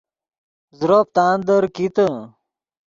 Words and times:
زروپ 0.79 1.07
تاندیر 1.15 1.63
کیتے 1.75 2.07